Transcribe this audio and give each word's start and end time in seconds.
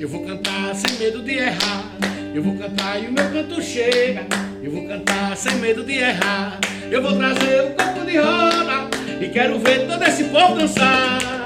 Eu 0.00 0.08
vou 0.08 0.24
cantar 0.24 0.76
sem 0.76 0.96
medo 0.96 1.20
de 1.22 1.32
errar. 1.32 1.90
Eu 2.32 2.40
vou 2.40 2.56
cantar 2.56 3.02
e 3.02 3.08
o 3.08 3.12
meu 3.12 3.32
canto 3.32 3.60
chega. 3.60 4.24
Eu 4.62 4.70
vou 4.70 4.86
cantar 4.86 5.36
sem 5.36 5.56
medo 5.56 5.82
de 5.82 5.94
errar. 5.94 6.60
Eu 6.88 7.02
vou 7.02 7.16
trazer 7.16 7.62
o 7.62 7.70
corpo 7.70 8.06
de 8.06 8.16
roda 8.16 8.88
e 9.20 9.28
quero 9.28 9.58
ver 9.58 9.88
todo 9.88 10.04
esse 10.04 10.22
povo 10.24 10.54
dançar. 10.54 11.37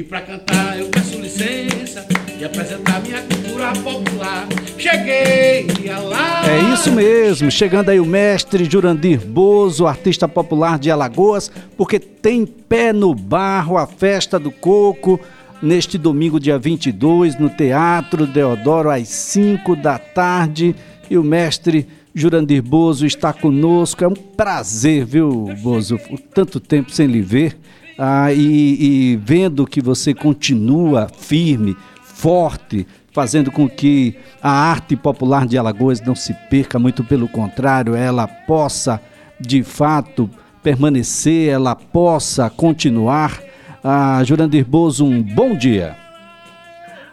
E 0.00 0.02
pra 0.02 0.22
cantar 0.22 0.78
eu 0.78 0.88
peço 0.88 1.20
licença 1.20 2.06
e 2.38 2.42
apresentar 2.42 3.02
minha 3.02 3.20
cultura 3.20 3.70
popular. 3.84 4.48
Cheguei 4.78 5.66
lá. 6.08 6.48
É 6.48 6.72
isso 6.72 6.90
mesmo, 6.90 7.50
chegando 7.50 7.90
aí 7.90 8.00
o 8.00 8.06
mestre 8.06 8.64
Jurandir 8.64 9.20
Bozo, 9.20 9.86
artista 9.86 10.26
popular 10.26 10.78
de 10.78 10.90
Alagoas, 10.90 11.52
porque 11.76 11.98
tem 11.98 12.46
pé 12.46 12.94
no 12.94 13.14
barro 13.14 13.76
a 13.76 13.86
festa 13.86 14.38
do 14.38 14.50
coco 14.50 15.20
neste 15.60 15.98
domingo, 15.98 16.40
dia 16.40 16.58
22, 16.58 17.38
no 17.38 17.50
Teatro 17.50 18.26
Deodoro, 18.26 18.88
às 18.88 19.06
5 19.06 19.76
da 19.76 19.98
tarde. 19.98 20.74
E 21.10 21.18
o 21.18 21.22
mestre 21.22 21.86
Jurandir 22.14 22.62
Bozo 22.62 23.04
está 23.04 23.34
conosco. 23.34 24.02
É 24.02 24.08
um 24.08 24.14
prazer, 24.14 25.04
viu, 25.04 25.50
Bozo? 25.60 26.00
Tanto 26.32 26.58
tempo 26.58 26.90
sem 26.90 27.06
lhe 27.06 27.20
ver 27.20 27.54
ah, 28.02 28.32
e, 28.32 29.12
e 29.12 29.16
vendo 29.16 29.66
que 29.66 29.82
você 29.82 30.14
continua 30.14 31.06
firme, 31.06 31.76
forte, 32.02 32.86
fazendo 33.12 33.52
com 33.52 33.68
que 33.68 34.18
a 34.42 34.50
arte 34.50 34.96
popular 34.96 35.46
de 35.46 35.58
Alagoas 35.58 36.00
não 36.00 36.14
se 36.14 36.32
perca, 36.48 36.78
muito 36.78 37.04
pelo 37.04 37.28
contrário, 37.28 37.94
ela 37.94 38.26
possa 38.26 38.98
de 39.38 39.62
fato 39.62 40.30
permanecer, 40.62 41.52
ela 41.52 41.76
possa 41.76 42.48
continuar. 42.48 43.38
Ah, 43.84 44.22
Jurandir 44.24 44.64
Bozo, 44.64 45.04
um 45.04 45.22
bom 45.22 45.54
dia. 45.54 45.94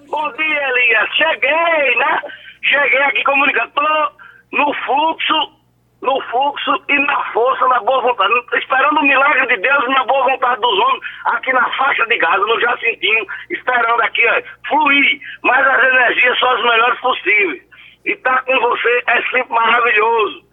Bom 0.09 0.31
dia, 0.37 0.69
Elias. 0.69 1.09
Cheguei, 1.17 1.97
né? 1.97 2.19
Cheguei 2.61 3.01
aqui 3.03 3.23
comunicando. 3.25 3.71
Tô 3.75 4.57
no 4.57 4.73
fluxo 4.85 5.56
no 6.01 6.21
fluxo 6.29 6.83
e 6.89 6.99
na 6.99 7.23
força, 7.33 7.67
na 7.67 7.79
boa 7.81 8.01
vontade, 8.01 8.33
esperando 8.53 8.99
o 8.99 9.03
milagre 9.03 9.47
de 9.47 9.61
Deus 9.61 9.83
e 9.85 9.89
na 9.89 10.03
boa 10.03 10.25
vontade 10.25 10.61
dos 10.61 10.79
homens, 10.79 11.03
aqui 11.25 11.51
na 11.53 11.69
faixa 11.71 12.05
de 12.05 12.17
Gaza, 12.17 12.37
no 12.37 12.59
Jacintinho, 12.59 13.25
esperando 13.49 14.01
aqui, 14.01 14.23
ó, 14.27 14.41
fluir, 14.67 15.19
mas 15.43 15.65
as 15.65 15.83
energias 15.83 16.39
são 16.39 16.49
as 16.51 16.63
melhores 16.63 16.99
possíveis. 16.99 17.63
E 18.05 18.11
estar 18.11 18.35
tá 18.35 18.41
com 18.43 18.59
você 18.59 19.03
é 19.07 19.21
sempre 19.23 19.53
maravilhoso. 19.53 20.43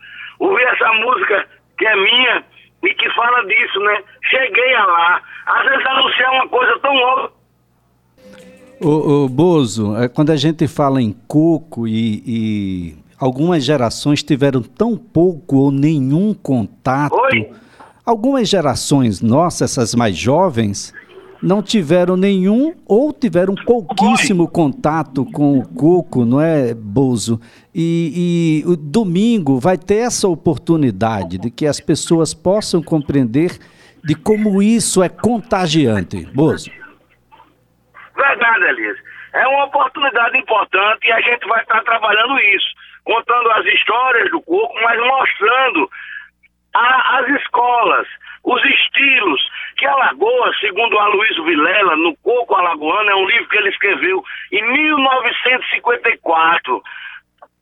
Ouvir 0.40 0.64
essa 0.64 0.92
música 0.94 1.46
que 1.78 1.86
é 1.86 1.96
minha 1.96 2.44
e 2.82 2.94
que 2.94 3.10
fala 3.10 3.44
disso, 3.46 3.80
né? 3.80 4.02
Cheguei 4.30 4.74
a 4.74 4.86
lá. 4.86 5.22
Às 5.46 5.64
vezes 5.64 5.86
anunciar 5.86 6.32
uma 6.32 6.48
coisa 6.48 6.78
tão 6.80 6.96
óbvia. 6.96 7.30
O, 8.80 9.24
o 9.24 9.28
Bozo, 9.28 9.96
é, 9.96 10.08
quando 10.08 10.30
a 10.30 10.36
gente 10.36 10.66
fala 10.66 11.00
em 11.00 11.12
coco 11.28 11.86
e, 11.86 12.22
e 12.26 13.03
algumas 13.18 13.64
gerações 13.64 14.22
tiveram 14.22 14.62
tão 14.62 14.96
pouco 14.96 15.56
ou 15.56 15.70
nenhum 15.70 16.34
contato. 16.34 17.14
Oi? 17.14 17.50
Algumas 18.04 18.48
gerações 18.48 19.22
nossas, 19.22 19.72
essas 19.72 19.94
mais 19.94 20.16
jovens, 20.16 20.92
não 21.42 21.62
tiveram 21.62 22.16
nenhum 22.16 22.74
ou 22.86 23.12
tiveram 23.12 23.54
pouquíssimo 23.54 24.48
contato 24.48 25.24
com 25.26 25.58
o 25.58 25.68
coco, 25.68 26.24
não 26.24 26.40
é, 26.40 26.74
Bozo? 26.74 27.40
E, 27.74 28.62
e 28.64 28.70
o 28.70 28.76
domingo 28.76 29.58
vai 29.58 29.76
ter 29.76 29.96
essa 29.96 30.28
oportunidade 30.28 31.38
de 31.38 31.50
que 31.50 31.66
as 31.66 31.80
pessoas 31.80 32.34
possam 32.34 32.82
compreender 32.82 33.58
de 34.02 34.14
como 34.14 34.62
isso 34.62 35.02
é 35.02 35.08
contagiante. 35.08 36.26
Bozo. 36.34 36.70
Verdade, 38.16 38.64
Elias. 38.64 38.98
É 39.32 39.46
uma 39.48 39.64
oportunidade 39.64 40.38
importante 40.38 41.06
e 41.06 41.12
a 41.12 41.20
gente 41.20 41.46
vai 41.48 41.60
estar 41.62 41.82
trabalhando 41.82 42.38
isso 42.38 42.73
contando 43.04 43.50
as 43.52 43.64
histórias 43.66 44.30
do 44.30 44.40
coco, 44.42 44.74
mas 44.82 44.98
mostrando 44.98 45.90
a, 46.74 47.18
as 47.18 47.28
escolas, 47.40 48.06
os 48.42 48.62
estilos, 48.64 49.40
que 49.76 49.86
Alagoas, 49.86 50.58
segundo 50.58 50.98
Aloysio 50.98 51.44
Vilela, 51.44 51.94
no 51.96 52.16
Coco 52.18 52.54
Alagoano, 52.54 53.10
é 53.10 53.14
um 53.14 53.26
livro 53.26 53.48
que 53.48 53.56
ele 53.56 53.70
escreveu 53.70 54.22
em 54.52 54.62
1954. 54.72 56.82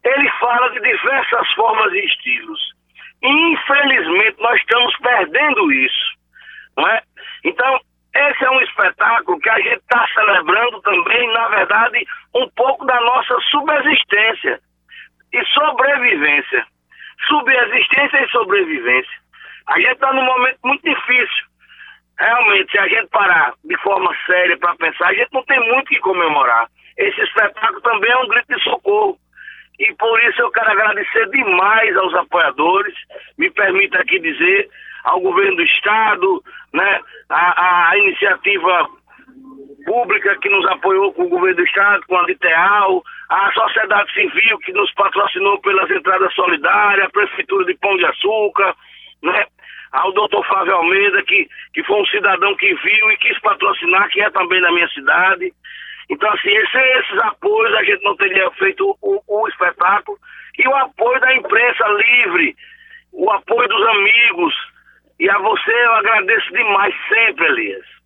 Ele 0.05 0.29
fala 0.41 0.69
de 0.71 0.81
diversas 0.81 1.53
formas 1.53 1.93
e 1.93 1.99
estilos. 1.99 2.73
Infelizmente, 3.23 4.41
nós 4.41 4.61
estamos 4.61 4.97
perdendo 4.99 5.73
isso. 5.73 6.13
Não 6.77 6.89
é? 6.89 7.01
Então, 7.45 7.81
esse 8.15 8.45
é 8.45 8.51
um 8.51 8.61
espetáculo 8.61 9.39
que 9.39 9.49
a 9.49 9.59
gente 9.59 9.79
está 9.79 10.07
celebrando 10.15 10.83
também, 10.83 11.33
na 11.33 11.49
verdade, 11.49 12.07
um 12.35 12.47
pouco 12.51 12.85
da 12.85 13.01
nossa 13.01 13.41
subsistência 13.51 14.61
e 15.33 15.45
sobrevivência. 15.47 16.67
Subexistência 17.27 18.25
e 18.25 18.31
sobrevivência. 18.31 19.23
A 19.69 19.79
gente 19.79 19.93
está 19.93 20.13
num 20.13 20.25
momento 20.25 20.59
muito 20.65 20.83
difícil. 20.83 21.47
Realmente, 22.19 22.71
se 22.71 22.79
a 22.79 22.89
gente 22.89 23.09
parar 23.09 23.55
de 23.65 23.77
forma 23.79 24.15
séria 24.27 24.57
para 24.59 24.75
pensar, 24.77 25.09
a 25.09 25.15
gente 25.15 25.33
não 25.33 25.45
tem 25.45 25.59
muito 25.69 25.89
que 25.89 25.99
comemorar. 26.01 26.69
Esse 26.97 27.21
espetáculo 27.21 27.81
também 27.81 28.11
é 28.11 28.17
um 28.19 28.29
grito 28.29 28.55
de 28.55 28.63
socorro. 28.63 29.19
E 29.79 29.93
por 29.95 30.23
isso 30.23 30.41
eu 30.43 30.51
quero 30.51 30.71
agradecer 30.71 31.29
demais 31.31 31.97
aos 31.97 32.15
apoiadores. 32.15 32.95
Me 33.39 33.51
permita 33.51 33.99
aqui 33.99 34.19
dizer 34.19 34.69
ao 35.05 35.21
governo 35.21 35.57
do 35.57 35.63
Estado, 35.63 36.45
né, 36.73 37.01
a, 37.29 37.91
a 37.91 37.99
iniciativa 37.99 38.89
pública 39.85 40.39
que 40.41 40.49
nos 40.49 40.67
apoiou 40.67 41.13
com 41.13 41.25
o 41.25 41.29
governo 41.29 41.57
do 41.57 41.65
Estado, 41.65 42.05
com 42.07 42.17
a 42.17 42.23
Liteal, 42.27 43.03
a 43.33 43.51
sociedade 43.53 44.13
civil 44.13 44.59
que 44.59 44.73
nos 44.73 44.93
patrocinou 44.93 45.59
pelas 45.61 45.91
entradas 45.91 46.35
solidárias, 46.35 47.07
a 47.07 47.11
Prefeitura 47.11 47.65
de 47.65 47.75
Pão 47.79 47.97
de 47.97 48.05
Açúcar, 48.05 48.75
né? 49.23 49.47
ao 49.93 50.13
doutor 50.13 50.45
Flávio 50.47 50.75
Almeida, 50.75 51.23
que, 51.23 51.49
que 51.73 51.83
foi 51.85 52.03
um 52.03 52.07
cidadão 52.07 52.55
que 52.57 52.75
viu 52.75 53.11
e 53.11 53.17
quis 53.17 53.39
patrocinar, 53.41 54.09
que 54.11 54.21
é 54.21 54.31
também 54.31 54.61
da 54.61 54.71
minha 54.73 54.89
cidade. 54.89 55.51
Então, 56.11 56.31
assim, 56.31 56.51
sem 56.73 56.93
esses 56.99 57.19
apoios 57.21 57.75
a 57.75 57.85
gente 57.85 58.05
não 58.05 58.17
teria 58.17 58.51
feito 58.53 58.99
o, 59.01 59.23
o 59.27 59.49
espetáculo. 59.49 60.19
E 60.59 60.69
o 60.69 60.77
apoio 60.77 61.19
da 61.21 61.35
imprensa 61.35 61.89
livre, 61.89 62.55
o 63.13 63.31
apoio 63.31 63.67
dos 63.67 63.89
amigos. 63.89 64.55
E 65.19 65.31
a 65.31 65.39
você 65.39 65.71
eu 65.71 65.93
agradeço 65.93 66.53
demais 66.53 66.95
sempre, 67.09 67.47
Elias. 67.47 68.02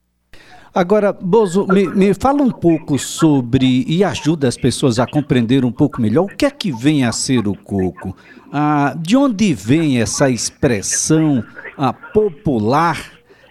Agora, 0.77 1.11
Bozo, 1.11 1.67
me, 1.69 1.87
me, 1.89 2.13
fala 2.13 2.43
um 2.43 2.51
pouco 2.51 2.99
sobre 2.99 3.83
e 3.89 4.05
ajuda 4.05 4.47
as 4.47 4.59
pessoas 4.59 4.99
a 4.99 5.07
compreender 5.07 5.65
um 5.65 5.73
pouco 5.73 6.03
melhor 6.03 6.25
o 6.25 6.29
que 6.29 6.45
é 6.45 6.51
que 6.51 6.71
vem 6.71 7.03
a 7.03 7.13
ser 7.13 7.49
o 7.49 7.55
coco. 7.55 8.15
Ah, 8.53 8.95
de 9.01 9.17
onde 9.17 9.55
vem 9.55 10.03
essa 10.03 10.29
expressão 10.29 11.43
ah, 11.79 11.95
popular? 11.95 13.01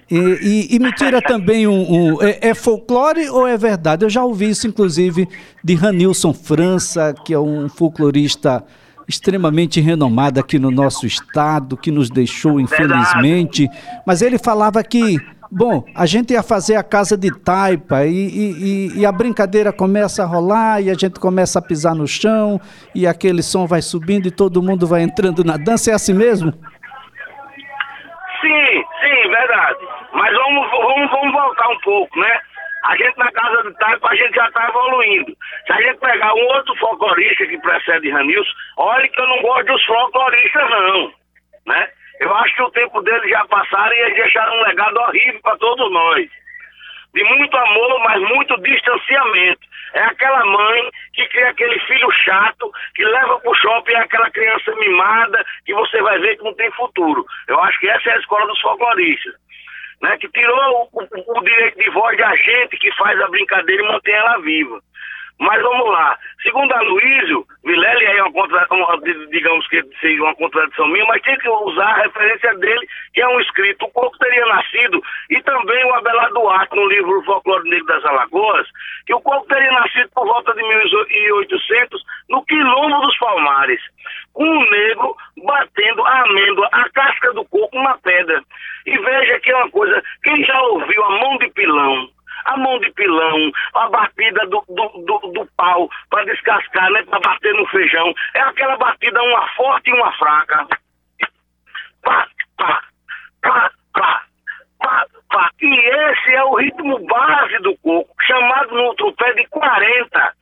E, 0.07 0.15
e, 0.15 0.75
e, 0.75 0.79
me 0.79 0.93
tira 0.93 1.19
também 1.19 1.65
um. 1.65 2.13
um 2.13 2.21
é, 2.21 2.49
é, 2.49 2.53
folclore 2.53 3.27
ou 3.27 3.47
é 3.47 3.57
verdade? 3.57 4.05
Eu 4.05 4.09
já 4.11 4.23
ouvi 4.23 4.51
isso, 4.51 4.67
inclusive, 4.67 5.27
de 5.63 5.73
Ranilson 5.73 6.31
França, 6.31 7.11
que 7.25 7.33
é 7.33 7.39
um 7.39 7.67
folclorista 7.67 8.63
extremamente 9.07 9.79
renomado 9.79 10.39
aqui 10.39 10.57
no 10.57 10.71
nosso 10.71 11.05
estado, 11.05 11.77
que 11.77 11.91
nos 11.91 12.09
deixou, 12.09 12.59
infelizmente. 12.59 13.67
Mas 14.05 14.21
ele 14.21 14.37
falava 14.37 14.83
que 14.83 15.17
Bom, 15.57 15.85
a 15.95 16.05
gente 16.05 16.33
ia 16.33 16.43
fazer 16.43 16.75
a 16.75 16.83
casa 16.83 17.17
de 17.17 17.31
taipa 17.31 18.03
e, 18.03 18.11
e, 18.11 18.99
e, 18.99 19.05
a 19.05 19.11
brincadeira 19.11 19.71
começa 19.71 20.21
a 20.21 20.25
rolar 20.25 20.81
e 20.81 20.89
a 20.89 20.93
gente 20.93 21.17
começa 21.17 21.59
a 21.59 21.61
pisar 21.61 21.95
no 21.95 22.05
chão 22.05 22.59
e 22.93 23.07
aquele 23.07 23.41
som 23.41 23.65
vai 23.65 23.81
subindo 23.81 24.27
e 24.27 24.35
todo 24.35 24.61
mundo 24.61 24.85
vai 24.85 25.01
entrando 25.01 25.45
na 25.45 25.55
dança. 25.55 25.91
É 25.91 25.93
assim 25.93 26.13
mesmo? 26.13 26.51
Sim, 28.41 28.83
sim, 28.99 29.29
verdade. 29.29 29.79
Mas 30.11 30.35
vamos, 30.35 30.69
vamos, 30.71 31.09
vamos 31.09 31.31
voltar 31.31 31.69
um 31.69 31.79
pouco, 31.79 32.19
né? 32.19 32.37
A 32.87 32.97
gente 32.97 33.17
na 33.17 33.31
casa 33.31 33.63
de 33.63 33.77
taipa, 33.77 34.09
a 34.09 34.15
gente 34.15 34.35
já 34.35 34.47
está 34.47 34.67
evoluindo. 34.67 35.37
Se 35.65 35.71
a 35.71 35.81
gente 35.83 35.99
pegar 36.01 36.33
um 36.33 36.47
outro 36.47 36.75
folclorista 36.75 37.45
que 37.45 37.57
precede 37.59 38.11
Ranilson, 38.11 38.51
olha 38.75 39.07
que 39.07 39.21
eu 39.21 39.27
não 39.27 39.41
gosto 39.41 39.67
dos 39.67 39.85
folcloristas 39.85 40.69
não, 40.69 41.13
né? 41.67 41.87
Eu 42.19 42.33
acho 42.35 42.55
que 42.55 42.61
o 42.61 42.71
tempo 42.71 43.01
deles 43.01 43.29
já 43.29 43.45
passaram 43.45 43.93
e 43.93 43.99
eles 43.99 44.15
deixaram 44.15 44.57
um 44.57 44.63
legado 44.63 44.97
horrível 44.99 45.41
para 45.41 45.57
todos 45.57 45.91
nós. 45.91 46.29
De 47.13 47.23
muito 47.23 47.57
amor, 47.57 47.99
mas 48.03 48.21
muito 48.21 48.61
distanciamento. 48.61 49.61
É 49.93 50.01
aquela 50.01 50.45
mãe 50.45 50.89
que 51.13 51.25
cria 51.27 51.49
aquele 51.49 51.79
filho 51.79 52.11
chato, 52.11 52.71
que 52.93 53.05
leva 53.05 53.39
pro 53.39 53.55
shopping 53.55 53.93
é 53.93 53.99
aquela 53.99 54.29
criança 54.29 54.75
mimada, 54.75 55.45
que 55.65 55.73
você 55.73 56.01
vai 56.01 56.19
ver 56.19 56.37
que 56.37 56.43
não 56.43 56.53
tem 56.53 56.69
futuro. 56.71 57.25
Eu 57.47 57.61
acho 57.63 57.79
que 57.79 57.89
essa 57.89 58.09
é 58.09 58.13
a 58.13 58.19
escola 58.19 58.45
dos 58.47 58.59
folcloristas. 58.61 59.33
Né, 60.01 60.17
que 60.17 60.27
tirou 60.27 60.89
o, 60.91 61.01
o, 61.01 61.39
o 61.39 61.43
direito 61.43 61.79
de 61.79 61.89
voz 61.91 62.17
da 62.17 62.35
gente 62.35 62.77
que 62.77 62.91
faz 62.97 63.19
a 63.21 63.29
brincadeira 63.29 63.81
e 63.81 63.87
mantém 63.87 64.13
ela 64.13 64.37
viva. 64.39 64.81
Mas 65.39 65.61
vamos 65.61 65.89
lá. 65.89 66.17
Segundo 66.41 66.71
a 66.71 66.81
Luísio, 66.81 67.45
Vilela 67.63 68.03
é 68.03 68.21
uma, 68.21 68.31
contra, 68.31 68.67
uma, 68.71 68.97
digamos 69.29 69.67
que 69.67 69.83
seja 69.99 70.23
uma 70.23 70.35
contradição 70.35 70.87
minha, 70.87 71.05
mas 71.05 71.21
tem 71.23 71.37
que 71.37 71.49
usar 71.49 71.87
a 71.87 72.03
referência 72.03 72.55
dele, 72.57 72.87
que 73.13 73.21
é 73.21 73.27
um 73.27 73.39
escrito. 73.41 73.85
O 73.85 73.91
Coco 73.91 74.17
teria 74.17 74.45
nascido, 74.45 75.01
e 75.29 75.41
também 75.41 75.83
o 75.85 75.93
Abelardo 75.95 76.35
Duarte, 76.35 76.75
no 76.75 76.87
livro 76.87 77.23
Folclore 77.23 77.69
Negro 77.69 77.87
das 77.87 78.05
Alagoas, 78.05 78.67
que 79.05 79.13
o 79.13 79.21
Coco 79.21 79.47
teria 79.47 79.71
nascido 79.71 80.09
por 80.13 80.25
volta 80.25 80.53
de 80.53 80.61
1800 80.61 82.01
no 82.29 82.45
quilombo 82.45 83.01
dos 83.01 83.17
Palmares, 83.17 83.81
com 84.33 84.45
um 84.45 84.69
negro 84.69 85.15
batendo 85.45 86.05
a 86.05 86.21
amêndoa, 86.21 86.69
a 86.71 86.89
casca 86.89 87.33
do 87.33 87.45
coco 87.45 87.81
na 87.81 87.97
pedra. 87.97 88.41
E 88.85 88.97
veja 88.97 89.39
que 89.39 89.51
é 89.51 89.55
uma 89.55 89.71
coisa, 89.71 90.01
quem 90.23 90.43
já 90.43 90.59
ouviu 90.61 91.03
a 91.03 91.09
mão 91.09 91.37
de 91.37 91.49
pilão, 91.51 92.09
a 92.55 92.57
mão 92.57 92.79
de 92.79 92.91
pilão, 92.93 93.51
a 93.75 93.89
batida 93.89 94.45
do, 94.47 94.63
do, 94.67 94.87
do, 95.05 95.31
do 95.31 95.47
pau 95.57 95.89
para 96.09 96.25
descascar, 96.25 96.89
né? 96.91 97.03
Para 97.03 97.19
bater 97.19 97.53
no 97.53 97.67
feijão. 97.67 98.13
É 98.33 98.39
aquela 98.41 98.77
batida, 98.77 99.21
uma 99.21 99.47
forte 99.55 99.89
e 99.89 99.93
uma 99.93 100.11
fraca. 100.13 100.67
Pá, 102.01 102.27
pá, 102.57 102.81
pá, 103.41 103.71
pá, 103.93 104.23
pá, 104.79 105.05
pá. 105.29 105.49
E 105.61 105.75
esse 105.75 106.33
é 106.33 106.43
o 106.43 106.55
ritmo 106.55 106.99
base 107.05 107.57
do 107.59 107.75
coco, 107.77 108.15
chamado 108.25 108.73
no 108.73 108.83
outro 108.83 109.13
pé 109.13 109.33
de 109.33 109.45
40. 109.47 110.33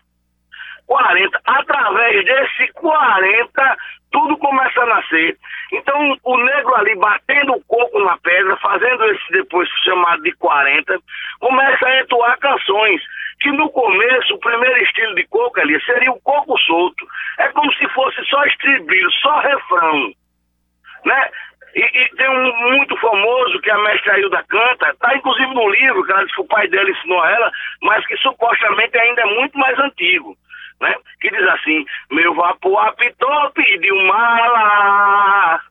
40. 0.88 1.40
Através 1.46 2.26
desse 2.26 2.72
40, 2.74 3.78
tudo 4.12 4.38
começa 4.38 4.82
a 4.82 4.86
nascer. 4.86 5.38
Então, 5.72 6.18
o 6.24 6.38
negro 6.38 6.76
ali 6.76 6.96
batendo 6.96 7.54
o 7.54 7.64
coco 7.66 8.00
na 8.00 8.18
pedra, 8.18 8.56
fazendo 8.58 9.04
esse 9.06 9.32
depois 9.32 9.68
chamado 9.84 10.22
de 10.22 10.32
40, 10.34 11.00
começa 11.40 11.86
a 11.86 12.00
entoar 12.02 12.38
canções. 12.40 13.02
Que 13.40 13.52
no 13.52 13.70
começo, 13.72 14.36
o 14.36 14.40
primeiro 14.40 14.84
estilo 14.84 15.16
de 15.16 15.26
coco 15.28 15.60
ali 15.60 15.80
seria 15.84 16.12
o 16.12 16.22
coco 16.22 16.58
solto. 16.60 17.06
É 17.40 17.48
como 17.50 17.74
se 17.74 17.88
fosse 17.90 18.24
só 18.26 18.44
estribilho, 18.46 19.12
só 19.14 19.40
refrão. 19.40 20.12
Né? 21.04 21.30
E, 21.76 21.82
e, 21.82 22.10
tem 22.16 22.30
um 22.30 22.72
muito 22.72 22.96
famoso 22.98 23.60
que 23.62 23.72
a 23.72 23.78
mestra 23.80 24.14
Ailda 24.14 24.44
canta, 24.48 24.96
tá 25.00 25.16
inclusive 25.16 25.54
no 25.56 25.68
livro, 25.70 26.06
que 26.06 26.12
ela 26.12 26.26
que 26.26 26.42
o 26.42 26.46
pai 26.46 26.68
dela 26.68 26.90
ensinou 26.90 27.20
a 27.20 27.32
ela, 27.32 27.52
mas 27.82 28.06
que 28.06 28.16
supostamente 28.18 28.96
ainda 28.98 29.24
é 29.24 29.26
muito 29.26 29.58
mais 29.58 29.78
antigo 29.80 30.38
né? 30.81 30.96
Que 31.22 31.30
diz 31.30 31.48
assim, 31.50 31.86
meu 32.12 32.34
vapor 32.34 32.88
apitou, 32.88 33.52
pediu 33.52 33.96
mala. 34.04 35.62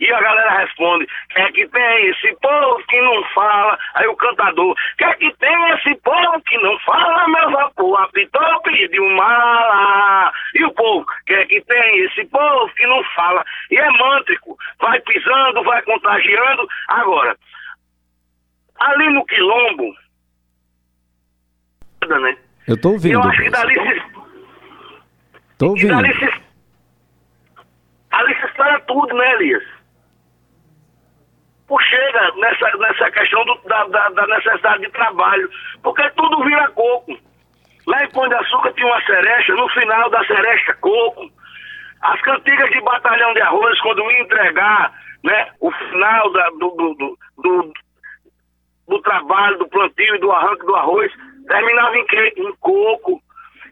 E 0.00 0.12
a 0.12 0.20
galera 0.20 0.58
responde, 0.60 1.08
quer 1.30 1.48
é 1.48 1.52
que 1.52 1.66
tem 1.66 2.06
esse 2.06 2.32
povo 2.40 2.82
que 2.88 3.00
não 3.00 3.24
fala? 3.34 3.76
Aí 3.94 4.06
o 4.06 4.16
cantador, 4.16 4.76
quer 4.96 5.08
é 5.08 5.14
que 5.16 5.36
tem 5.38 5.70
esse 5.70 5.94
povo 6.02 6.40
que 6.42 6.56
não 6.58 6.78
fala? 6.80 7.28
Meu 7.28 7.50
vapor 7.50 8.00
apitou, 8.02 8.62
pediu 8.62 9.04
mala. 9.10 10.32
E 10.54 10.64
o 10.64 10.72
povo, 10.72 11.04
quer 11.26 11.40
é 11.40 11.46
que 11.46 11.60
tem 11.62 11.98
esse 12.04 12.24
povo 12.26 12.72
que 12.74 12.86
não 12.86 13.02
fala? 13.16 13.44
E 13.72 13.76
é 13.76 13.90
mântrico, 13.90 14.56
vai 14.78 15.00
pisando, 15.00 15.64
vai 15.64 15.82
contagiando. 15.82 16.68
Agora, 16.88 17.36
ali 18.78 19.12
no 19.12 19.26
quilombo, 19.26 19.92
né? 22.06 22.36
Eu 22.68 22.80
tô 22.80 22.90
ouvindo. 22.90 23.14
Eu 23.14 23.22
acho 23.22 23.42
que 23.42 23.50
dali 23.50 23.74
se 23.74 24.07
Tô 25.58 25.70
ouvindo. 25.70 25.94
Ali 25.94 26.14
se, 28.34 28.46
espera 28.46 28.80
tudo, 28.80 29.14
né, 29.14 29.34
Elias? 29.34 29.64
Por 31.66 31.82
chega 31.82 32.32
nessa, 32.36 32.76
nessa 32.78 33.10
questão 33.10 33.44
do, 33.44 33.54
da, 33.68 33.84
da, 33.88 34.08
da, 34.10 34.26
necessidade 34.26 34.82
de 34.82 34.90
trabalho, 34.90 35.50
porque 35.82 36.08
tudo 36.10 36.44
vira 36.44 36.70
coco. 36.70 37.18
Lá 37.86 38.04
em 38.04 38.10
Pão 38.10 38.28
de 38.28 38.34
Açúcar 38.34 38.72
tinha 38.72 38.86
uma 38.86 39.04
cereja, 39.04 39.54
no 39.54 39.68
final 39.70 40.08
da 40.10 40.24
cereja, 40.24 40.74
coco. 40.80 41.30
As 42.00 42.20
cantigas 42.22 42.70
de 42.70 42.80
batalhão 42.80 43.34
de 43.34 43.40
arroz, 43.42 43.80
quando 43.80 44.10
ia 44.10 44.22
entregar 44.22 44.92
né, 45.24 45.50
o 45.60 45.70
final 45.72 46.32
da, 46.32 46.48
do, 46.50 46.70
do, 46.70 46.94
do, 46.94 47.18
do, 47.38 47.72
do 48.88 49.02
trabalho, 49.02 49.58
do 49.58 49.68
plantio 49.68 50.14
e 50.14 50.20
do 50.20 50.30
arranque 50.30 50.64
do 50.64 50.74
arroz, 50.74 51.12
terminava 51.48 51.96
em 51.96 52.06
quê? 52.06 52.32
Em 52.36 52.52
coco. 52.56 53.20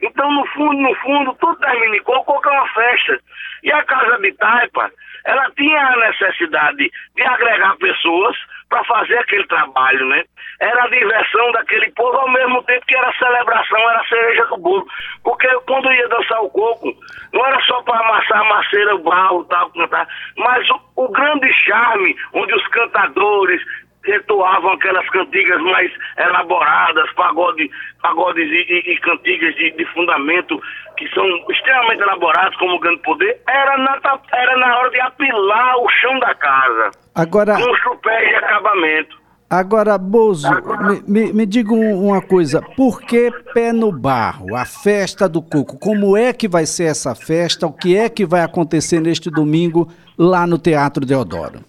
Então, 0.07 0.31
no 0.31 0.47
fundo, 0.47 0.81
no 0.81 0.95
fundo, 0.97 1.35
tudo 1.41 1.59
termina 1.59 1.97
em 1.97 2.03
coco, 2.03 2.41
é 2.45 2.51
uma 2.51 2.69
festa. 2.69 3.21
E 3.65 3.73
a 3.73 3.83
Casa 3.83 4.19
de 4.19 4.33
Taipa, 4.35 4.91
ela 5.25 5.51
tinha 5.57 5.81
a 5.81 5.97
necessidade 5.97 6.91
de 7.17 7.23
agregar 7.23 7.77
pessoas 7.77 8.37
para 8.69 8.85
fazer 8.85 9.19
aquele 9.19 9.47
trabalho, 9.47 10.07
né? 10.07 10.25
Era 10.61 10.85
a 10.85 10.89
diversão 10.89 11.53
daquele 11.53 11.91
povo 11.93 12.17
ao 12.17 12.31
mesmo 12.31 12.63
tempo 12.65 12.87
que 12.87 12.97
era 12.97 13.09
a 13.09 13.19
celebração, 13.19 13.79
era 13.91 14.01
a 14.01 14.07
cereja 14.07 14.47
do 14.47 14.57
bolo. 14.57 14.87
Porque 15.23 15.49
quando 15.67 15.93
ia 15.93 16.09
dançar 16.09 16.43
o 16.43 16.51
coco, 16.51 16.93
não 17.33 17.47
era 17.47 17.61
só 17.61 17.83
para 17.83 18.01
amassar 18.01 18.41
a 18.41 18.45
maceira, 18.45 18.95
o 18.97 19.03
barro 19.03 19.45
tal, 19.45 19.71
cantar, 19.71 20.09
mas 20.37 20.69
o, 20.71 20.81
o 20.97 21.09
grande 21.09 21.53
charme 21.65 22.17
onde 22.33 22.55
os 22.55 22.67
cantadores, 22.69 23.63
entoavam 24.09 24.73
aquelas 24.73 25.09
cantigas 25.11 25.61
mais 25.63 25.91
elaboradas, 26.17 27.11
pagode, 27.15 27.71
pagodes 28.03 28.49
e, 28.49 28.67
e, 28.73 28.93
e 28.93 28.99
cantigas 28.99 29.55
de, 29.57 29.71
de, 29.73 29.85
fundamento 29.87 30.61
que 30.97 31.09
são 31.09 31.27
extremamente 31.51 32.03
elaborados 32.03 32.57
como 32.59 32.79
grande 32.79 33.03
poder, 33.03 33.41
era 33.49 33.77
na, 33.79 34.01
era 34.33 34.57
na 34.57 34.79
hora 34.79 34.91
de 34.91 35.01
apilar 35.01 35.77
o 35.79 35.89
chão 35.89 36.19
da 36.21 36.35
casa. 36.35 37.06
Agora... 37.17 37.57
Chupé 37.83 38.29
de 38.29 38.35
acabamento. 38.37 39.27
Agora, 39.49 39.97
Bozo, 39.97 40.49
me, 40.83 41.03
me, 41.07 41.33
me 41.33 41.47
diga 41.47 41.73
uma 41.73 42.21
coisa, 42.21 42.61
por 42.77 43.01
que 43.01 43.31
pé 43.55 43.73
no 43.73 43.93
barro, 43.93 44.57
a 44.57 44.67
festa 44.67 45.29
do 45.29 45.41
coco? 45.41 45.79
Como 45.79 46.17
é 46.17 46.33
que 46.33 46.49
vai 46.49 46.67
ser 46.67 46.91
essa 46.91 47.15
festa? 47.15 47.65
O 47.65 47.73
que 47.73 47.97
é 47.97 48.11
que 48.11 48.27
vai 48.27 48.43
acontecer 48.43 49.01
neste 49.01 49.31
domingo 49.31 49.87
lá 50.19 50.49
no 50.49 50.59
Teatro 50.59 51.07
Deodoro? 51.07 51.61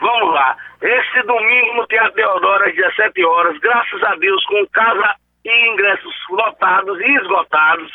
Vamos 0.00 0.34
lá. 0.34 0.56
Este 0.82 1.22
domingo 1.22 1.74
no 1.76 1.86
Teatro 1.86 2.16
Deodoro, 2.16 2.64
às 2.68 2.74
17 2.74 3.24
horas, 3.24 3.56
graças 3.60 4.02
a 4.02 4.16
Deus, 4.16 4.44
com 4.46 4.66
casa 4.72 5.14
e 5.44 5.72
ingressos 5.72 6.14
lotados 6.30 7.00
e 7.00 7.16
esgotados, 7.16 7.92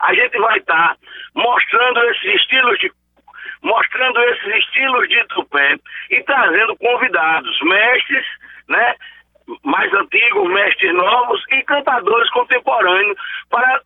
a 0.00 0.12
gente 0.12 0.36
vai 0.38 0.58
estar 0.58 0.88
tá 0.88 0.96
mostrando 1.36 2.00
esses 2.10 2.34
estilos 2.34 2.78
de 2.80 2.90
mostrando 3.62 4.20
esses 4.20 4.56
estilos 4.56 5.08
de 5.08 5.24
tupé 5.28 5.76
e 6.10 6.22
trazendo 6.24 6.76
convidados, 6.76 7.58
mestres, 7.62 8.26
né, 8.68 8.94
mais 9.64 9.92
antigos, 9.94 10.50
mestres 10.50 10.94
novos 10.94 11.42
e 11.50 11.62
cantadores 11.64 12.28
contemporâneos 12.30 13.16
para 13.50 13.80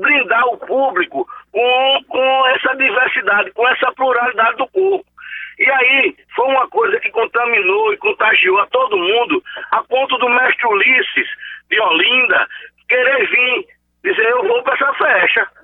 brindar 0.00 0.46
o 0.46 0.58
público 0.58 1.26
com, 1.52 2.04
com 2.08 2.46
essa 2.48 2.74
diversidade, 2.76 3.50
com 3.52 3.68
essa 3.68 3.92
pluralidade 3.92 4.56
do 4.56 4.68
corpo. 4.68 5.04
E 5.58 5.70
aí 5.70 6.16
foi 6.34 6.46
uma 6.46 6.68
coisa 6.68 6.98
que 7.00 7.10
contaminou 7.10 7.92
e 7.92 7.98
contagiou 7.98 8.58
a 8.60 8.66
todo 8.66 8.96
mundo, 8.96 9.42
a 9.70 9.82
ponto 9.84 10.16
do 10.18 10.28
mestre 10.28 10.66
Ulisses 10.66 11.28
de 11.70 11.80
Olinda 11.80 12.48
querer 12.88 13.28
vir 13.28 13.66
dizer: 14.02 14.26
Eu 14.26 14.48
vou 14.48 14.62
para 14.62 14.74
essa 14.74 14.94
festa. 14.94 15.63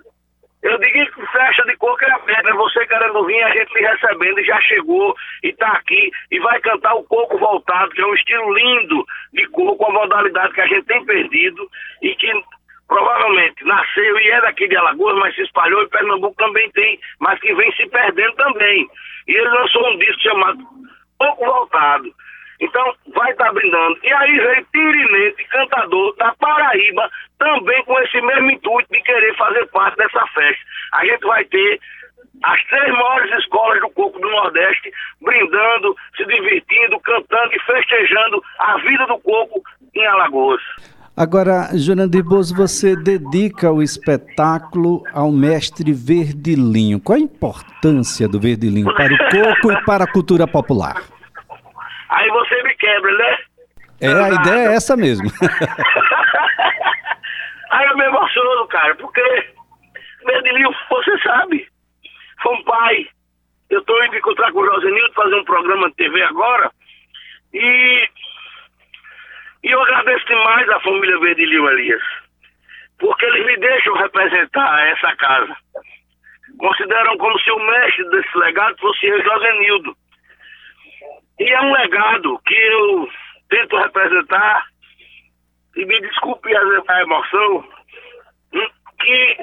Eu 0.63 0.79
digo 0.79 1.13
que 1.13 1.27
festa 1.33 1.65
de 1.65 1.77
coco 1.77 2.05
é 2.05 2.13
a 2.13 2.19
pedra, 2.19 2.55
você 2.55 2.87
querendo 2.87 3.25
vir, 3.25 3.43
a 3.43 3.51
gente 3.51 3.73
lhe 3.73 3.87
recebendo 3.87 4.41
e 4.41 4.45
já 4.45 4.61
chegou 4.61 5.17
e 5.43 5.49
está 5.49 5.69
aqui 5.69 6.11
e 6.31 6.39
vai 6.39 6.61
cantar 6.61 6.95
o 6.95 7.05
coco 7.05 7.39
voltado, 7.39 7.91
que 7.93 8.03
é 8.03 8.07
um 8.07 8.15
estilo 8.15 8.53
lindo 8.53 9.07
de 9.33 9.47
coco, 9.49 9.83
uma 9.85 10.01
modalidade 10.01 10.53
que 10.53 10.61
a 10.61 10.67
gente 10.67 10.85
tem 10.85 11.03
perdido 11.07 11.67
e 12.03 12.15
que 12.15 12.31
provavelmente 12.87 13.65
nasceu 13.65 14.19
e 14.19 14.31
é 14.31 14.41
daqui 14.43 14.69
de 14.69 14.77
Alagoas, 14.77 15.17
mas 15.17 15.35
se 15.35 15.43
espalhou 15.43 15.83
e 15.83 15.89
Pernambuco 15.89 16.35
também 16.37 16.71
tem, 16.73 17.01
mas 17.21 17.41
que 17.41 17.55
vem 17.55 17.73
se 17.73 17.89
perdendo 17.89 18.35
também. 18.35 18.87
E 19.29 19.33
ele 19.33 19.49
lançou 19.49 19.89
um 19.91 19.99
disco 19.99 20.21
chamado 20.21 20.59
Pouco 21.19 21.45
Voltado. 21.45 22.13
Então, 22.61 22.95
vai 23.15 23.31
estar 23.33 23.47
tá 23.47 23.53
brindando. 23.53 23.99
E 24.03 24.13
aí 24.13 24.39
veio 24.39 24.67
Tirinete, 24.73 25.45
cantador 25.45 26.15
da 26.17 26.35
Paraíba, 26.39 27.11
também 27.39 27.85
com 27.85 27.99
esse 28.01 28.21
mesmo 28.21 28.51
intuito 28.51 28.93
de 28.93 29.01
querer 29.03 29.35
fazer 29.37 29.67
parte 29.69 29.97
dessa 29.97 30.27
festa. 30.29 30.63
A 30.93 31.05
gente 31.07 31.27
vai 31.27 31.45
ter 31.45 31.81
as 32.43 32.65
três 32.67 32.93
maiores 32.93 33.39
escolas 33.39 33.81
do 33.81 33.91
Coco 33.91 34.19
do 34.19 34.31
Nordeste 34.31 34.91
brindando, 35.21 35.95
se 36.17 36.25
divertindo, 36.25 36.99
cantando 37.01 37.55
e 37.55 37.61
festejando 37.61 38.43
a 38.59 38.79
vida 38.79 39.07
do 39.07 39.19
coco 39.19 39.63
em 39.95 40.07
Alagoas. 40.07 40.61
Agora, 41.17 41.69
Jurandir 41.75 42.25
Bozo, 42.25 42.55
você 42.55 42.97
dedica 42.97 43.71
o 43.71 43.83
espetáculo 43.83 45.03
ao 45.13 45.31
mestre 45.31 45.93
Verdilinho. 45.93 47.01
Qual 47.01 47.17
a 47.17 47.21
importância 47.21 48.27
do 48.27 48.41
Verdilinho 48.41 48.95
para 48.95 49.13
o 49.13 49.19
coco 49.19 49.73
e 49.73 49.85
para 49.85 50.05
a 50.05 50.11
cultura 50.11 50.47
popular? 50.47 51.20
Aí 52.11 52.29
você 52.29 52.63
me 52.63 52.75
quebra, 52.75 53.13
né? 53.17 53.39
É, 54.01 54.09
a 54.09 54.29
ideia 54.31 54.69
é 54.71 54.75
essa 54.75 54.97
mesmo. 54.97 55.29
Aí 57.71 57.87
eu 57.87 57.97
me 57.97 58.05
emociono, 58.05 58.67
cara, 58.69 58.95
porque 58.97 59.23
Verdilinho, 60.27 60.75
você 60.91 61.19
sabe, 61.23 61.69
foi 62.43 62.55
um 62.55 62.65
pai. 62.65 63.07
Eu 63.69 63.81
estou 63.81 64.05
indo 64.05 64.17
encontrar 64.17 64.51
com 64.53 64.59
o 64.59 64.67
Josenildo, 64.67 65.15
fazer 65.15 65.37
um 65.37 65.45
programa 65.45 65.89
de 65.91 65.97
TV 65.97 66.23
agora, 66.23 66.71
e 67.55 68.09
e 69.63 69.71
eu 69.71 69.81
agradeço 69.83 70.27
demais 70.27 70.69
a 70.71 70.81
família 70.81 71.19
Verdilio 71.21 71.69
Elias. 71.71 72.03
porque 72.99 73.25
eles 73.27 73.47
me 73.47 73.57
deixam 73.59 73.95
representar 73.95 74.89
essa 74.89 75.15
casa. 75.17 75.57
Consideram 76.59 77.17
como 77.19 77.39
se 77.41 77.51
o 77.51 77.59
mestre 77.59 78.11
desse 78.11 78.39
legado 78.39 78.77
fosse 78.79 79.07
eu, 79.07 79.23
Josenildo. 79.23 79.97
E 81.41 81.51
é 81.51 81.61
um 81.63 81.73
legado 81.73 82.39
que 82.47 82.55
eu 82.55 83.09
tento 83.49 83.77
representar, 83.79 84.63
e 85.75 85.87
me 85.87 86.01
desculpe 86.03 86.55
a 86.55 87.01
emoção, 87.01 87.65
que 89.01 89.37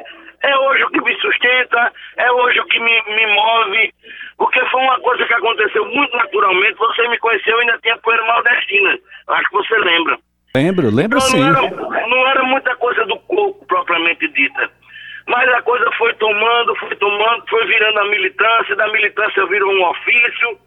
é 0.44 0.58
hoje 0.58 0.84
o 0.84 0.90
que 0.90 1.02
me 1.02 1.20
sustenta, 1.20 1.92
é 2.18 2.32
hoje 2.32 2.60
o 2.60 2.66
que 2.66 2.80
me, 2.80 3.02
me 3.16 3.26
move, 3.34 3.94
porque 4.38 4.64
foi 4.68 4.82
uma 4.82 5.00
coisa 5.00 5.26
que 5.26 5.34
aconteceu 5.34 5.86
muito 5.86 6.16
naturalmente. 6.16 6.78
Você 6.78 7.08
me 7.08 7.18
conheceu 7.18 7.58
e 7.58 7.62
ainda 7.62 7.80
tinha 7.80 7.98
poeira 7.98 8.24
nordestina. 8.26 9.00
Acho 9.30 9.50
que 9.50 9.56
você 9.56 9.78
lembra. 9.80 10.20
Lembro, 10.56 10.90
lembro 10.94 11.18
Então, 11.18 11.30
sim. 11.30 11.40
Não 11.40 11.50
era, 11.50 12.08
não 12.08 12.28
era 12.28 12.44
muita 12.44 12.76
coisa 12.76 13.06
do 13.08 13.18
coco 13.22 13.66
propriamente 13.66 14.28
dita. 14.28 14.70
Mas 15.28 15.50
a 15.50 15.62
coisa 15.64 15.92
foi 15.98 16.14
tomando, 16.14 16.76
foi 16.76 16.96
tomando, 16.96 17.44
foi 17.50 17.66
virando 17.66 18.00
a 18.00 18.06
militância, 18.06 18.76
da 18.76 18.88
militância 18.92 19.46
virou 19.48 19.74
um 19.74 19.84
ofício, 19.90 20.60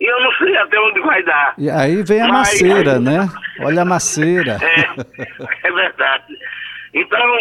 e 0.00 0.04
eu 0.06 0.20
não 0.20 0.32
sei 0.32 0.56
até 0.56 0.78
onde 0.80 1.00
vai 1.00 1.22
dar. 1.22 1.54
E 1.58 1.70
aí 1.70 2.02
vem 2.02 2.20
a 2.22 2.28
Mas- 2.28 2.60
maceira, 2.60 2.98
né? 3.00 3.28
Olha 3.60 3.82
a 3.82 3.84
maceira. 3.84 4.58
É, 4.62 5.68
é 5.68 5.72
verdade. 5.72 6.36
Então, 6.92 7.38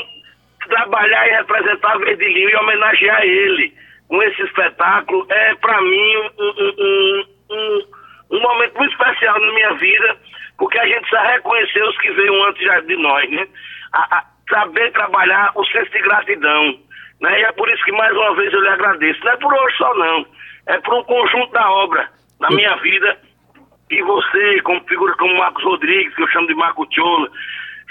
trabalhar 0.70 1.28
e 1.28 1.32
representar 1.32 1.98
Verdilhinho 2.00 2.50
e 2.50 2.56
homenagear 2.56 3.22
ele 3.24 3.74
com 4.08 4.22
esse 4.24 4.42
espetáculo 4.44 5.26
é, 5.30 5.56
para 5.56 5.82
mim, 5.82 6.16
um, 6.18 6.46
um- 6.48 7.26
um- 7.52 7.84
um- 8.32 8.42
momento 8.42 8.78
muito 8.78 8.92
especial 8.92 9.40
na 9.40 9.54
minha 9.54 9.74
vida, 9.76 10.18
porque 10.58 10.78
a 10.80 10.86
gente 10.86 11.02
precisa 11.02 11.22
reconhecer 11.32 11.84
os 11.84 11.98
que 12.00 12.12
veio 12.12 12.44
antes 12.46 12.86
de 12.88 12.96
nós, 12.98 13.30
né? 13.32 13.48
A- 13.94 14.18
a- 14.18 14.26
saber 14.50 14.92
trabalhar 14.92 15.52
o 15.56 15.66
senso 15.66 15.92
de 15.92 16.00
gratidão. 16.02 16.78
Né? 17.22 17.40
E 17.40 17.44
é 17.44 17.52
por 17.54 17.70
isso 17.70 17.84
que, 17.86 17.92
mais 17.94 18.12
uma 18.16 18.36
vez, 18.36 18.52
eu 18.54 18.62
lhe 18.62 18.68
agradeço. 18.70 19.24
Não 19.24 19.32
é 19.32 19.38
por 19.38 19.54
hoje 19.54 19.78
só, 19.78 19.94
não. 19.96 20.26
É 20.68 20.78
por 20.80 20.94
um 20.96 21.04
conjunto 21.04 21.52
da 21.54 21.70
obra 21.72 22.10
na 22.44 22.50
minha 22.56 22.76
vida 22.78 23.18
e 23.90 24.02
você, 24.04 24.62
como 24.64 24.82
figura 24.88 25.16
como 25.18 25.38
Marcos 25.38 25.64
Rodrigues, 25.64 26.14
que 26.16 26.24
eu 26.24 26.28
chamo 26.30 26.48
de 26.48 26.56
Marco 26.56 26.86
Tchola, 26.88 27.30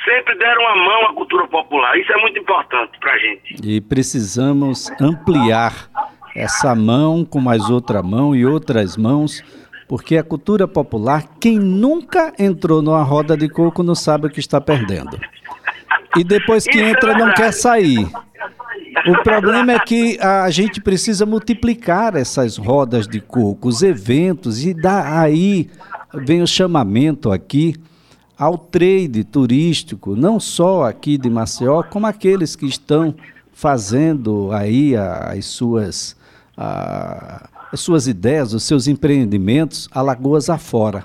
sempre 0.05 0.37
deram 0.37 0.67
a 0.69 0.77
mão 0.77 1.07
à 1.07 1.15
cultura 1.15 1.47
popular. 1.47 1.99
Isso 1.99 2.13
é 2.13 2.17
muito 2.21 2.39
importante 2.39 2.99
pra 3.01 3.17
gente. 3.19 3.57
E 3.65 3.81
precisamos 3.81 4.91
ampliar 5.01 5.73
essa 6.35 6.75
mão 6.75 7.25
com 7.25 7.41
mais 7.41 7.71
outra 7.71 8.03
mão 8.03 8.35
e 8.35 8.45
outras 8.45 8.97
mãos, 8.97 9.43
porque 9.89 10.17
a 10.17 10.25
cultura 10.25 10.67
popular, 10.67 11.23
quem 11.41 11.59
nunca 11.59 12.33
entrou 12.39 12.83
numa 12.83 13.03
roda 13.03 13.37
de 13.37 13.49
coco 13.49 13.83
não 13.83 13.95
sabe 13.95 14.27
o 14.27 14.31
que 14.31 14.41
está 14.41 14.61
perdendo. 14.61 15.19
E 16.17 16.25
depois 16.25 16.65
que 16.65 16.77
Isso 16.77 16.85
é 16.85 16.91
entra 16.91 17.13
não 17.13 17.27
verdade. 17.27 17.37
quer 17.43 17.53
sair. 17.53 18.07
O 19.07 19.23
problema 19.23 19.73
é 19.73 19.79
que 19.79 20.19
a 20.21 20.49
gente 20.51 20.81
precisa 20.81 21.25
multiplicar 21.27 22.15
essas 22.15 22.57
rodas 22.57 23.07
de 23.09 23.21
coco, 23.21 23.69
os 23.69 23.83
eventos, 23.83 24.65
e 24.65 24.75
daí 24.75 25.71
vem 26.15 26.43
o 26.43 26.47
chamamento 26.47 27.33
aqui 27.33 27.75
ao 28.39 28.59
trade 28.59 29.25
turístico, 29.25 30.15
não 30.17 30.39
só 30.39 30.85
aqui 30.85 31.17
de 31.17 31.31
Maceió, 31.31 31.83
como 31.83 32.07
aqueles 32.07 32.55
que 32.57 32.67
estão 32.67 33.15
fazendo 33.53 34.51
aí 34.53 34.97
a- 34.97 35.33
as 35.37 35.47
suas, 35.47 36.17
a- 36.57 37.49
as 37.73 37.81
suas 37.81 38.07
ideias, 38.07 38.53
os 38.53 38.63
seus 38.65 38.87
empreendimentos, 38.89 39.89
alagoas 39.93 40.51
afora. 40.51 41.05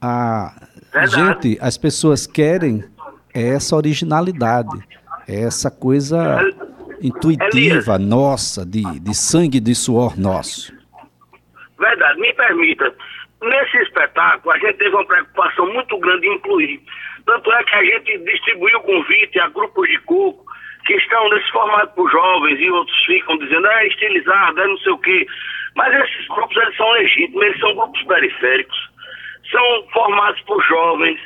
A 0.00 0.52
Verdade. 0.92 1.14
gente, 1.42 1.58
as 1.60 1.76
pessoas 1.76 2.26
querem 2.26 2.84
essa 3.34 3.74
originalidade, 3.74 4.78
essa 5.26 5.70
coisa 5.70 6.38
intuitiva 7.02 7.98
nossa, 7.98 8.64
de, 8.64 8.82
de 9.00 9.14
sangue 9.14 9.58
e 9.58 9.60
de 9.60 9.74
suor 9.74 10.18
nosso. 10.18 10.72
Verdade, 11.78 12.20
me 12.20 12.32
permita. 12.34 12.94
Nesse 13.42 13.76
espetáculo, 13.78 14.54
a 14.54 14.58
gente 14.58 14.78
teve 14.78 14.94
uma 14.94 15.04
preocupação 15.04 15.72
muito 15.72 15.98
grande 15.98 16.26
em 16.26 16.34
incluir. 16.34 16.80
Tanto 17.26 17.52
é 17.52 17.64
que 17.64 17.74
a 17.74 17.84
gente 17.84 18.18
distribuiu 18.18 18.80
convite 18.80 19.38
a 19.40 19.48
grupos 19.48 19.88
de 19.88 19.98
coco 20.00 20.44
que 20.86 20.94
estão 20.94 21.28
nesse 21.30 21.50
formato 21.50 21.94
para 21.94 22.04
os 22.04 22.12
jovens 22.12 22.60
e 22.60 22.70
outros 22.70 23.04
ficam 23.04 23.36
dizendo, 23.38 23.66
é 23.66 23.86
estilizado, 23.88 24.60
é 24.60 24.66
não 24.66 24.78
sei 24.78 24.92
o 24.92 24.98
quê. 24.98 25.26
Mas 25.74 25.92
esses 25.94 26.26
grupos, 26.28 26.56
eles 26.56 26.76
são 26.76 26.90
legítimos, 26.92 27.42
eles 27.42 27.60
são 27.60 27.74
grupos 27.74 28.02
periféricos, 28.04 28.90
são 29.50 29.88
formados 29.92 30.40
por 30.42 30.62
jovens. 30.64 31.20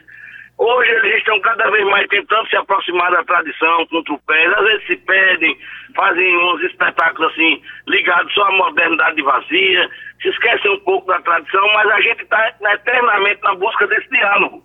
Hoje 0.63 0.91
eles 0.91 1.17
estão 1.17 1.41
cada 1.41 1.71
vez 1.71 1.87
mais 1.87 2.07
tentando 2.09 2.47
se 2.51 2.57
aproximar 2.57 3.11
da 3.11 3.25
tradição 3.25 3.87
com 3.87 4.03
trupés. 4.03 4.53
Às 4.53 4.63
vezes 4.63 4.87
se 4.89 4.97
pedem, 4.97 5.57
fazem 5.97 6.37
uns 6.37 6.61
espetáculos 6.65 7.33
assim, 7.33 7.63
ligados 7.89 8.31
só 8.35 8.43
à 8.45 8.53
modernidade 8.53 9.23
vazia, 9.23 9.89
se 10.21 10.29
esquecem 10.29 10.71
um 10.71 10.81
pouco 10.81 11.07
da 11.07 11.19
tradição, 11.23 11.67
mas 11.73 11.91
a 11.91 12.01
gente 12.03 12.23
está 12.25 12.53
eternamente 12.75 13.41
na 13.43 13.55
busca 13.55 13.87
desse 13.87 14.11
diálogo. 14.11 14.63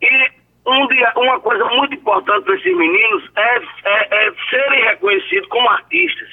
E 0.00 0.30
um 0.66 0.86
dia, 0.86 1.12
uma 1.14 1.38
coisa 1.40 1.66
muito 1.66 1.94
importante 1.94 2.44
para 2.46 2.54
esses 2.56 2.74
meninos 2.76 3.30
é, 3.36 3.56
é- 3.84 4.26
é 4.26 4.32
serem 4.48 4.84
reconhecidos 4.84 5.48
como 5.50 5.68
artistas. 5.68 6.28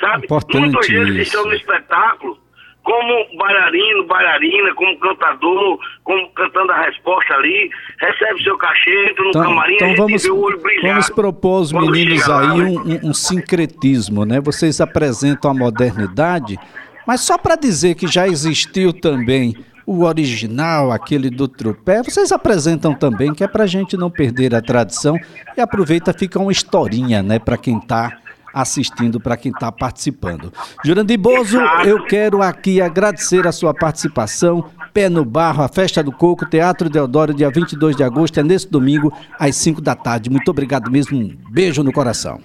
Sabe? 0.00 0.26
Importante 0.26 0.60
Muitos 0.60 0.86
deles 0.88 1.08
isso. 1.16 1.22
estão 1.22 1.44
no 1.46 1.54
espetáculo 1.54 2.41
como 2.84 3.38
bailarino, 3.38 4.06
bailarina, 4.06 4.74
como 4.74 4.98
cantador, 4.98 5.78
como 6.02 6.28
cantando 6.30 6.72
a 6.72 6.82
resposta 6.84 7.34
ali, 7.34 7.70
recebe 8.00 8.42
seu 8.42 8.56
cachê, 8.58 9.10
entra 9.10 9.22
no 9.24 9.30
Então, 9.30 9.42
camarim, 9.44 9.74
então 9.76 9.94
vamos, 9.94 10.24
o 10.24 10.36
olho 10.40 10.60
brilhar. 10.60 10.90
vamos 10.92 11.10
propor 11.10 11.58
aos 11.58 11.72
meninos 11.72 12.28
aí 12.28 12.58
né? 12.58 12.64
um, 13.04 13.10
um- 13.10 13.14
sincretismo, 13.14 14.24
né? 14.24 14.40
Vocês 14.40 14.80
apresentam 14.80 15.50
a 15.50 15.54
modernidade, 15.54 16.58
mas 17.06 17.20
só 17.20 17.38
para 17.38 17.54
dizer 17.56 17.94
que 17.94 18.06
já 18.06 18.26
existiu 18.26 18.92
também 18.92 19.56
o 19.86 20.04
original, 20.04 20.92
aquele 20.92 21.28
do 21.28 21.46
trupé, 21.48 22.02
vocês 22.02 22.30
apresentam 22.32 22.94
também, 22.94 23.34
que 23.34 23.42
é 23.44 23.48
para 23.48 23.64
a 23.64 23.66
gente 23.66 23.96
não 23.96 24.08
perder 24.10 24.54
a 24.54 24.62
tradição 24.62 25.16
e 25.56 25.60
aproveita, 25.60 26.12
fica 26.12 26.38
uma 26.38 26.52
historinha, 26.52 27.22
né? 27.22 27.38
Para 27.38 27.56
quem 27.56 27.78
está 27.78 28.16
assistindo, 28.52 29.20
para 29.20 29.36
quem 29.36 29.52
está 29.52 29.70
participando. 29.70 30.52
Jurandir 30.84 31.18
Bozo, 31.18 31.60
eu 31.84 32.04
quero 32.04 32.42
aqui 32.42 32.80
agradecer 32.80 33.46
a 33.46 33.52
sua 33.52 33.74
participação. 33.74 34.70
Pé 34.92 35.08
no 35.08 35.24
Barro, 35.24 35.62
a 35.62 35.68
Festa 35.68 36.02
do 36.02 36.12
Coco, 36.12 36.44
Teatro 36.44 36.90
Deodoro, 36.90 37.32
dia 37.32 37.50
22 37.50 37.96
de 37.96 38.04
agosto, 38.04 38.38
é 38.38 38.42
nesse 38.42 38.70
domingo, 38.70 39.12
às 39.38 39.56
5 39.56 39.80
da 39.80 39.94
tarde. 39.94 40.28
Muito 40.28 40.50
obrigado 40.50 40.90
mesmo, 40.90 41.18
um 41.18 41.36
beijo 41.50 41.82
no 41.82 41.92
coração. 41.92 42.38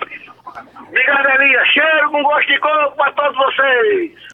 Obrigado, 0.88 1.42
Elias. 1.42 1.68
Cheiro 1.68 2.10
com 2.10 2.24
gosto 2.24 2.48
de 2.48 2.60
coco 2.60 2.96
para 2.96 3.12
todos 3.12 3.38
vocês. 3.38 4.12